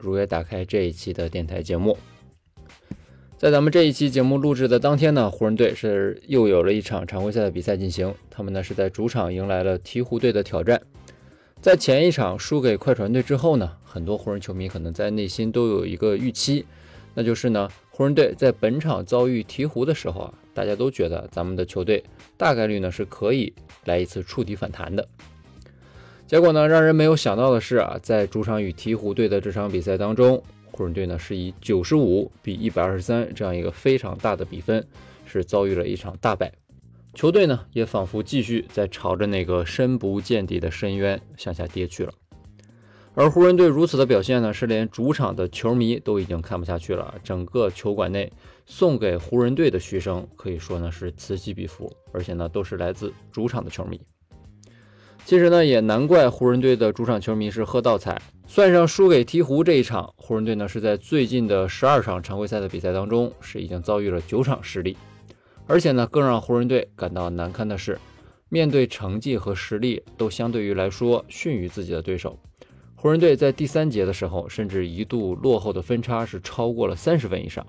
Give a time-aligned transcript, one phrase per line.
[0.00, 1.98] 如约打开这一期的电台节目，
[3.36, 8.14] 在咱们这一期节目录制的当天呢，湖人队是又有了一场常规赛的比赛进行。
[8.30, 10.80] 他们呢是在主场迎来了鹈鹕队的挑战。
[11.60, 16.64] 在前一场输给快船队之后呢，很多湖人球迷可能在内心都有一个预期，
[17.12, 22.02] 那就是呢，湖人队在本场遭遇鹈鹕的时候啊，大家都觉得咱们的球队
[22.38, 23.52] 大概率呢是可以
[23.84, 25.06] 来一次触底反弹的。
[26.30, 34.86] 结果呢，让人没有想到的是啊，在主场与鹈鹕队的这场比赛当中，湖人队呢是以九十五比一百二十三这样一个非常大的比分，
[35.26, 36.52] 是遭遇了一场大败。
[37.14, 42.14] 球队呢也仿佛继续在朝着那个深不见底的深渊向下跌去了。
[43.14, 47.12] 而湖人队如此的表现呢，是连主场的球迷都已经看不下去了。
[47.24, 48.32] 整个球馆内
[48.66, 54.00] 送给湖人队的嘘声可以说呢是此起彼伏，而且呢都是来自主场的球迷。
[55.30, 58.20] 其实呢，也难怪湖人队的主场球迷是喝倒彩。
[58.48, 64.96] 算上输给鹈鹕这一场，湖人队呢是在最近的十二场常规赛的比赛当中是已经遭遇了九场失利。
[65.68, 67.96] 而且呢，更让湖人队感到难堪的是，
[68.48, 72.36] 面对成绩和实力都相对于来说逊于自己的对手，
[72.96, 77.64] 湖人队在第三节的时候甚至一度落后的分差是超过了三十分以上。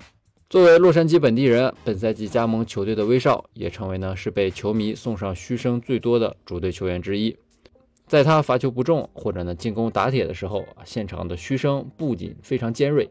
[0.50, 7.38] 作为洛杉矶本地人，本赛季加盟球队的威少也成为呢是被球迷送上嘘声最多的主队球员之一。
[8.12, 13.10] 在他罚球不中或者呢进攻打铁的时候，现场的嘘声不仅非常尖锐，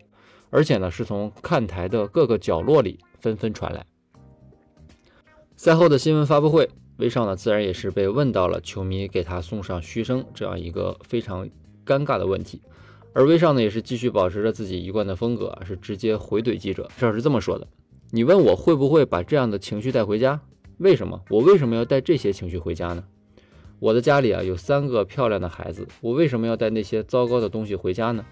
[0.50, 3.86] 而且呢是从看台的各个角落里纷纷传来。
[5.56, 6.68] 赛后的新闻发布会，
[6.98, 11.48] 威少呢自然也是被问到了球迷给他送上嘘声这样一个非常
[11.86, 12.60] 尴尬的问题，
[13.14, 16.90] 而威少呢也是继续保持着自己一贯的风格，是直接回怼记者。
[16.98, 17.66] 少是这么说的
[18.12, 20.38] ：“你问我会不会把这样的情绪带回家？
[20.76, 21.22] 为什么？
[21.30, 23.02] 我为什么要带这些情绪回家呢？”
[23.80, 28.22] 我的家里啊有三个漂亮的孩子，我为什么要带那些糟糕的东西回家呢？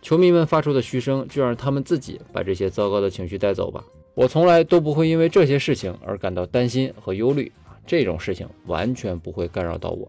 [0.00, 3.84] 球迷们发出的嘘声，就让他们自己把这些糟糕的情绪带走吧。
[4.14, 10.08] 我从来都不会因为这些事情而感到担心和忧虑啊，这种事情完全不会干扰到我。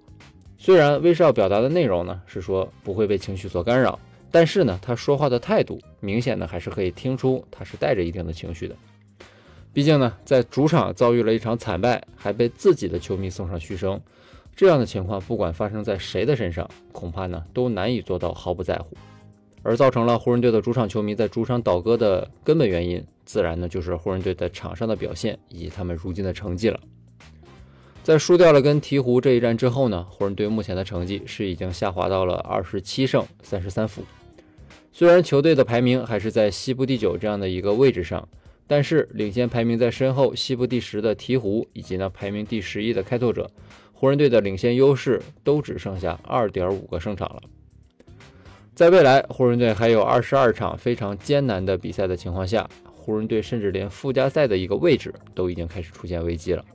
[0.60, 3.98] 虽然威少表达的内容呢是说不会被情绪所干扰，
[4.30, 8.76] 但是呢他说话的态度明显的还是可以听出他是带着一定的情绪的。
[9.74, 14.00] 毕竟呢在主场遭遇了一场惨败，还被自己的球迷送上嘘声。
[14.56, 18.96] 这样的情况，不管发生在谁的身上，恐怕呢都难以做到毫不在乎。
[19.64, 26.80] 而造成了湖人队的主场球迷在主场倒戈的根本原因，自然呢就是湖人队在场上的表现以及他们如今的成绩了。
[28.04, 34.04] 在输掉了跟鹈鹕这一战之后呢，湖人队目前的成绩是已经下滑到了二十七胜三十三负。
[34.92, 38.28] 虽然球队的排名还是在西部第九这样的一个位置上，
[38.66, 43.48] 但是领先排名在身后西部第十的鹈鹕以及呢排名第十一的开拓者。
[44.02, 47.44] 湖人队的领先优势都只剩下二点五个胜场了。
[48.74, 56.66] 在未来，湖人队还有二十二场非常艰难的比赛的情况下，湖人队甚至连附加赛的一个位置都已经开始出现危机了。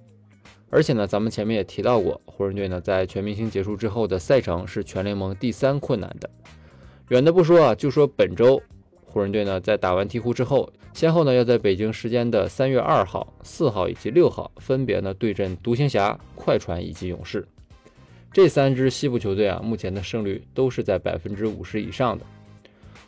[0.70, 6.30] 而且呢，咱们前面也提到过，湖人队呢在全明星结束之后的赛程是全联盟第三困难的。
[7.08, 8.62] 远的不说啊，就说本周。
[9.04, 17.46] 湖人队呢，在打完鹈鹕之后，先后呢要在北京时间的三月二号、四号以及六号，分别呢对阵独行侠、快船以及勇士。
[18.32, 22.24] 这三支西部球队啊，目前的胜率都是在百分之五十以上的。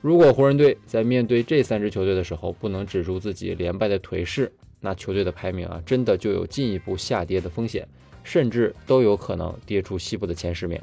[0.03, 7.89] 如果湖人队在面对这三支球队的时候，不能止住自己连败的颓势，那球队的排名啊，真的就有进一步下跌的风险，
[8.23, 10.79] 甚至都有可能跌出西部的前十名。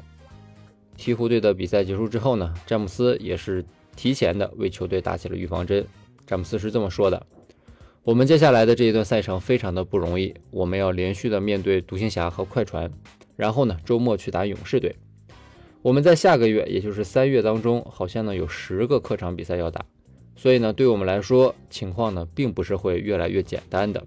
[0.98, 3.64] 鹈鹕队的比赛结束之后呢，詹姆斯也是。
[3.94, 5.82] 提前的为球队打起了预防针。
[6.26, 7.24] 詹姆斯是这么说的
[8.02, 12.90] ：“我们接下来的这一段赛程非常的不容易，我们要连续的面对独行侠和快船，
[13.36, 14.96] 然后呢周末去打勇士队。
[15.82, 19.84] 我们在下个月，也就是三月当中，好像呢有十个客场比赛要打，
[20.34, 24.02] 所以呢对我们来说，情况呢并不是会越来越简单的。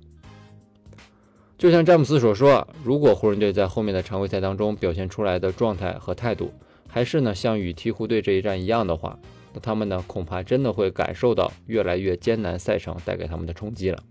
[1.57, 6.51] 就像詹姆斯所说，如果湖人队在后面的常规赛当中表现出来的状态和态度，
[6.88, 9.18] 还是呢像与鹈鹕队这一战一样的话，
[9.53, 14.03] 那他们呢，恐怕真的会感受到越来越艰难赛程带给他们的冲击了。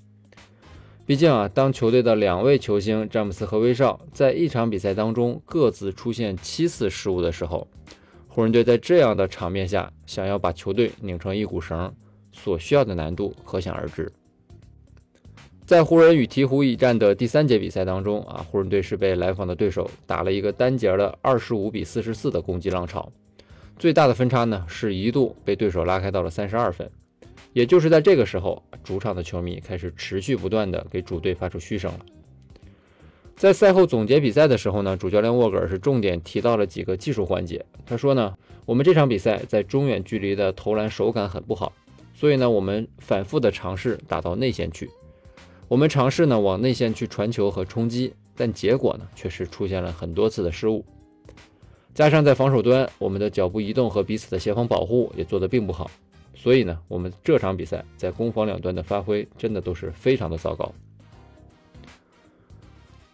[1.06, 7.67] 毕竟啊，当球队的两位球星詹姆斯和威少在一场比赛当中各自出现七次失误的时候，
[8.26, 11.90] 湖人队在这样的场面下想要把球队拧成一股绳，
[12.31, 14.12] 所需要的难度可想而知。
[15.64, 23.11] 在湖人与鹈鹕一战的第三节比赛当中啊，湖人队是被来访的对手打了一个单节的二十五比四十四的攻击浪潮，
[23.79, 26.91] 最大的分差呢是一度被对手拉开到了三十二分。
[27.53, 32.01] 也就是在这个时候，主场的球迷开始持续不断的给主队发出嘘声了。
[33.37, 37.65] 在赛后总结比赛的时候呢，主教练沃格尔是重点提到了几个技术环节。
[37.87, 38.37] 他说呢，
[38.67, 41.73] 我们这场比赛在中远距离的投篮手感很不好，
[42.13, 44.91] 所以呢，我们反复的尝试打到内线去。
[45.69, 50.85] 我们尝试呢往内线去传球和冲击，但结果呢却是出现了很多次的失误。
[51.99, 55.91] 加上在防守端，我们的脚步移动和彼此的协防保护也做得并不好，
[56.33, 60.73] 所以呢，我们这场比赛在攻防两端的发挥真的都是非常的糟糕。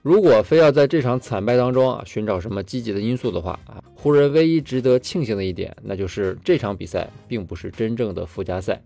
[0.03, 8.83] 如果非要在这场惨败当中啊寻找什么积极的因素的话啊，湖人唯一值得庆幸的一点，那就是这场比赛并不是真正的附加赛。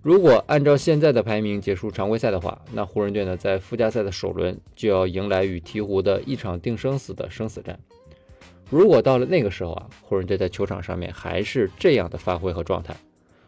[0.00, 7.76] 如果按照现在的排名结束常规赛的话，那湖人队呢在附加赛的首轮就要迎来与鹈鹕的一场定生死的生死战。
[8.72, 12.96] 如果到了那个时候啊，湖人队在球场上面还是这样的发挥和状态，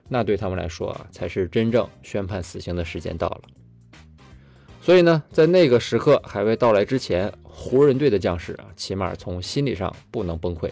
[0.07, 3.41] 那对他们来说啊才是真正宣判死刑的时间到了。
[4.83, 10.69] 所以呢，在那个时刻还未到来之前，湖人队的将士啊，起码从心理上不能崩溃。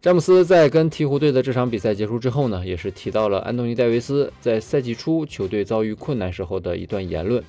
[0.00, 7.40] 詹姆斯在跟鹈鹕队的这场比赛结束之后呢，也是提到了安东尼·戴维斯在赛季初球队遭遇困难时候的一段言论。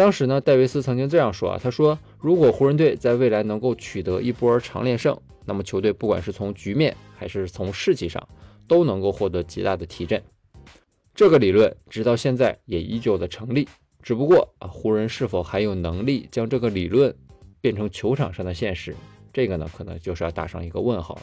[0.00, 5.14] 当时呢，戴维斯曾经这样说啊，他说：“如果湖人队在未来能够取得一波长连胜，
[5.44, 8.26] 那么球队不管是从局面还是从士气上，
[8.66, 10.22] 都能够获得极大的提振。”
[11.14, 13.68] 这个理论直到现在也依旧的成立，
[14.02, 17.14] 只不过啊，湖人是否还有能力将这个理论
[17.60, 18.96] 变成球场上的现实，
[19.34, 21.22] 这个呢，可能就是要打上一个问号了。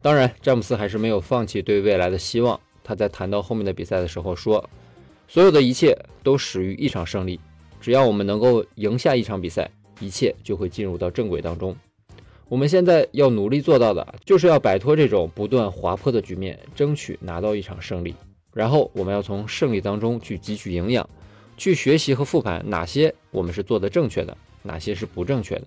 [0.00, 2.58] 当然，詹姆斯还是没有放弃对未来的希望。
[2.82, 4.66] 他在谈到后面的比赛的时候说
[5.32, 7.38] ：“所有的一切都始于一场胜利，
[7.80, 11.76] 只要我们能够赢下一场比赛，一切就会进入到正轨当中。
[12.48, 18.12] 我们现在要努力做到的，就是要摆脱这种不断滑坡的局面，争取拿到一场胜利。
[18.52, 21.08] 然后，我们要从胜利当中去汲取营养，
[21.56, 25.62] 去学习和复盘哪些我们是做的正确的，哪些是不正确的。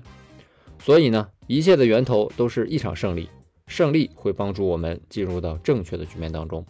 [0.77, 3.30] 所以呢，一切的源头都是一场胜利。”
[3.66, 6.66] 胜利会帮助我们进入到正确的局面当中。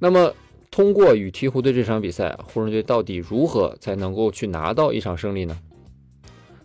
[0.00, 0.34] 那么，
[0.72, 5.60] 通过与鹈鹕队这场比赛，湖人队到底如何才能够去拿到一场胜利呢？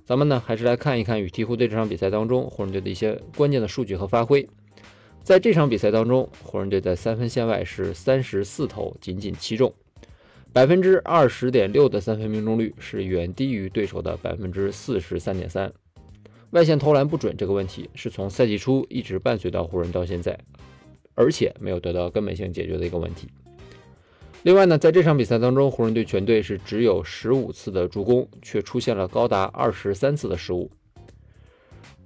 [0.06, 4.48] 咱们呢，还是来看一看与鹈鹕队这场比赛当中湖人队的一些关键的数据和发挥。
[5.24, 9.74] 在这场比赛当中，湖人队在三分线外是三十四投，仅仅七中，
[10.54, 15.70] 百分之二十点六的三分命中率是远低于对手的百分之四十三点三。
[16.52, 20.40] 外线投篮不准这个问题是从赛季初一直伴随到湖人到现在，
[21.14, 23.28] 而且没有得到根本性解决的一个问题。
[24.48, 30.72] 另外呢，在这场比赛当中，湖人队全队是只有十五次的助攻，却出现了高达二十三次的失误。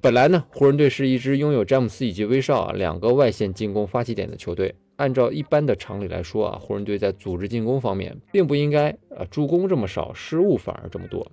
[0.02, 11.32] 本来呢，湖人队是一支拥有詹姆斯以及威少啊两个外线进攻发起点的球队，按照一般的常理来说啊，湖人队在组织进攻方面并不应该啊助攻这么少，失误反而这么多。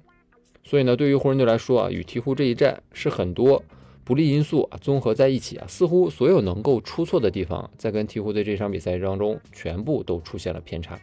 [0.62, 3.64] 所以呢，对于湖人队来说啊，与鹈鹕这一战是很多
[4.08, 10.98] 不利因素啊综合在一起啊，似乎所有能够出错的地方，在跟鹈鹕队这场比赛当中全部都出现了偏差。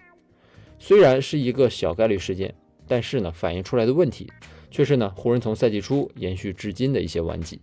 [0.79, 2.51] 虽然是一个小概率事件，
[2.87, 4.27] 但是呢，反映出来的问题
[4.71, 7.61] 却是呢，湖人从赛季初延续至今的一些顽疾。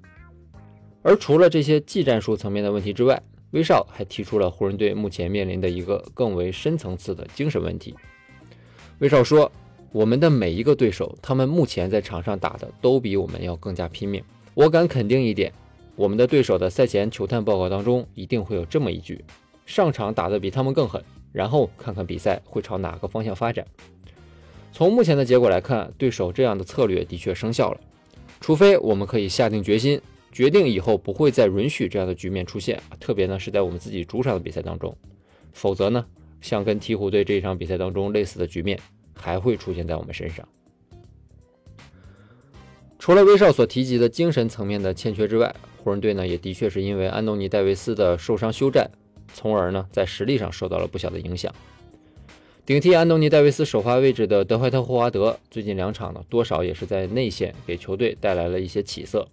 [1.02, 3.20] 而除了这些技战术层面的问题之外，
[3.50, 7.92] 威少还提出了湖人队目前面临的一个更为深层次的精神问题。
[9.00, 9.50] 威少说。
[9.90, 14.24] 我们的每一个对手，他们目前在场上打的都比我们要更加拼命。
[14.54, 15.52] 我敢肯定一点，
[15.96, 19.24] 我们的对手的赛前球探报告当中一定会有这么一句：
[19.64, 23.66] 上场打得比他们更狠，然后看看比赛会朝哪个方向发展。
[24.72, 27.80] 从目前的结果来看，对手这样的策略的确生效了。
[28.40, 30.00] 除非我们可以下定决心，
[30.32, 34.96] 决定以后不会再允许这样的局面出现，特别呢是在我们自己主场的比赛当中，
[35.52, 36.04] 否则呢，
[36.40, 38.78] 像跟鹈鹕队这一场比赛当中类似的局面。
[39.14, 40.48] 还会出现在我们身上。
[43.02, 48.88] 除了威少所提及的精神层面的欠缺之外，湖人队呢也的确是因为安东尼·戴维斯的受伤休战，
[49.34, 51.52] 从而呢在实力上受到了不小的影响。
[52.64, 59.26] 顶替安东尼·戴维斯首发位置的德怀特·霍华德，最近两场呢多少也是在内线给球队带来了一些起色。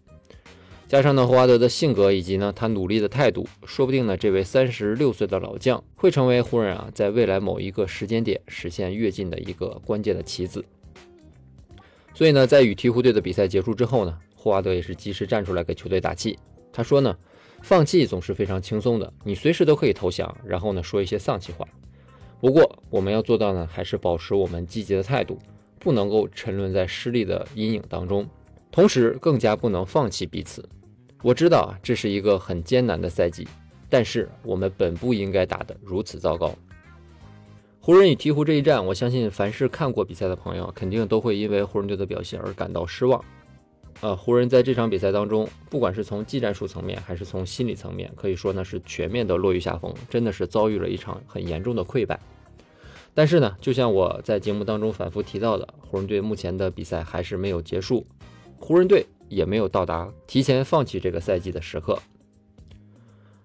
[0.87, 10.65] 加上呢，霍华德的性格以及呢他努力的态度，说不定呢这位三十六岁的老将会成为湖人啊在未来某一个时间点实现跃进的一个关键的棋子。
[12.13, 16.37] 所以呢，在与鹈鹕队的比赛结束之后呢，霍华德也是及时站出来给球队打气。
[16.71, 17.17] 他说呢，
[17.61, 21.67] 放弃总是非常轻松的，你随时都可以投降，然后呢说一些丧气话。
[22.41, 25.37] 不过我们要做到呢，还是保持我们积极的态度，
[25.79, 28.27] 不能够沉沦在失利的阴影当中，
[28.71, 30.67] 同时更加不能放弃彼此。
[31.21, 33.47] 我知道啊，这是一个很艰难的赛季，
[33.89, 36.55] 但是我们本不应该打得如此糟糕。
[37.81, 43.23] 湖人与鹈鹕这一战，我相信凡是看过比赛的朋友，肯定都会因为湖人队的表现而感到失望。
[44.01, 52.19] 呃，湖人在这场比赛当中，不管是从技战术层面，还是从心理层面，可以说呢是全面的落于下风，真的是遭遇了一场很严重的溃败。
[53.13, 58.05] 但是呢，就像我在节目当中反复提到的，湖人队目前的比赛还是没有结束，
[58.59, 61.97] 湖人队也没有到达提前放弃这个赛季的时刻。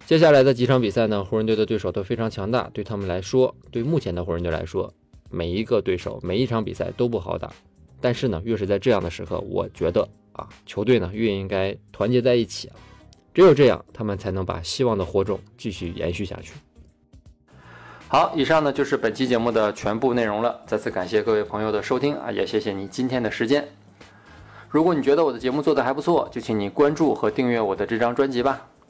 [0.07, 4.93] 接下来的几场比赛呢，湖人队的对手都非常强大，对他们来说，对目前的湖人队来说，
[5.31, 7.51] 每一个对手每一场比赛都不好打。
[8.01, 10.09] 但是呢，越是在这样的时刻，我觉得。
[10.35, 12.75] 啊，球队呢越应该团结在一起啊，
[13.33, 16.55] 只有这样，他们才能把希望的火种继续延续下去。
[18.09, 20.61] 好，以上呢就是本期节目的全部内容了。
[20.67, 23.65] 再次感谢各位朋友的收听啊，也谢谢你今天的时间。
[24.69, 28.67] 如果你觉得我的节目做得还不错，就请你关注和订阅我的这张专辑吧。